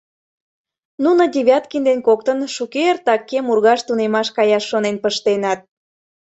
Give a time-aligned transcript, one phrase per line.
[1.03, 5.59] —Нуно Девяткин ден коктын шукертак кем ургаш тунемаш каяш шонен пыштеныт.